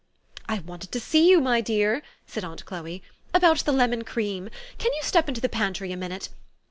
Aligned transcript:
"I 0.49 0.57
wanted 0.61 0.91
to 0.93 0.99
see 0.99 1.29
you, 1.29 1.39
my 1.39 1.61
dear," 1.61 2.01
said 2.25 2.43
aunt 2.43 2.65
Chloe," 2.65 3.03
about 3.35 3.59
the 3.65 3.71
lemon 3.71 4.03
cream. 4.03 4.49
Can 4.79 4.91
you 4.95 5.03
step 5.03 5.29
into 5.29 5.41
the 5.41 5.47
pantry 5.47 5.91
a 5.91 5.95
minute? 5.97 6.29